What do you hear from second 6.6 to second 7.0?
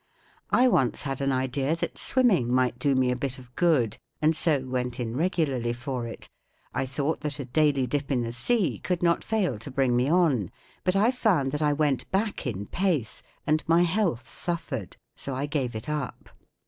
I